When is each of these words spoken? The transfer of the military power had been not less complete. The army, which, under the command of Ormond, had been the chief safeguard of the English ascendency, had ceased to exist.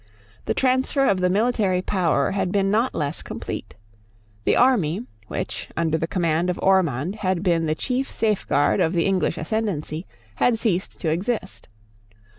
The 0.45 0.55
transfer 0.55 1.05
of 1.05 1.19
the 1.19 1.29
military 1.29 1.83
power 1.83 2.31
had 2.31 2.51
been 2.51 2.71
not 2.71 2.95
less 2.95 3.21
complete. 3.21 3.75
The 4.45 4.55
army, 4.55 5.05
which, 5.27 5.69
under 5.77 5.95
the 5.95 6.07
command 6.07 6.49
of 6.49 6.59
Ormond, 6.63 7.17
had 7.17 7.43
been 7.43 7.67
the 7.67 7.75
chief 7.75 8.09
safeguard 8.11 8.79
of 8.79 8.93
the 8.93 9.05
English 9.05 9.37
ascendency, 9.37 10.07
had 10.37 10.57
ceased 10.57 10.99
to 11.01 11.09
exist. 11.09 11.69